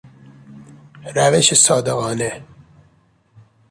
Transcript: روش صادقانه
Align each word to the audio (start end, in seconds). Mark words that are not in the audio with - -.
روش 1.15 1.53
صادقانه 1.53 2.43